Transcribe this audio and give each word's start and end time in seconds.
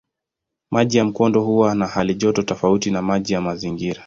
Maji 0.71 0.97
ya 0.97 1.05
mkondo 1.05 1.41
huwa 1.41 1.75
na 1.75 1.87
halijoto 1.87 2.43
tofauti 2.43 2.91
na 2.91 3.01
maji 3.01 3.33
ya 3.33 3.41
mazingira. 3.41 3.99